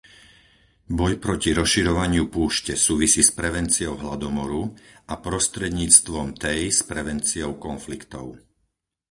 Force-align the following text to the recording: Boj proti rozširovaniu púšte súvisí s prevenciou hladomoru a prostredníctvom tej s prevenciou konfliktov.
Boj 0.99 1.13
proti 1.25 1.49
rozširovaniu 1.59 2.23
púšte 2.35 2.73
súvisí 2.85 3.21
s 3.25 3.29
prevenciou 3.39 3.93
hladomoru 4.03 4.63
a 5.05 5.13
prostredníctvom 5.27 6.27
tej 6.43 6.59
s 6.73 6.79
prevenciou 6.89 7.51
konfliktov. 7.65 8.25